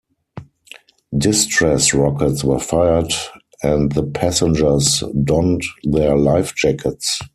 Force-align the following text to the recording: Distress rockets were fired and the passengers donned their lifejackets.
Distress 1.15 1.93
rockets 1.93 2.43
were 2.43 2.57
fired 2.57 3.13
and 3.61 3.91
the 3.91 4.01
passengers 4.01 5.03
donned 5.25 5.61
their 5.83 6.13
lifejackets. 6.15 7.19